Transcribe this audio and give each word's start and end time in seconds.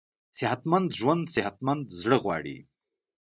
صحتمند 0.37 0.87
ژوند 0.99 1.23
صحتمند 1.35 1.85
زړه 2.01 2.17
غواړي. 2.23 2.57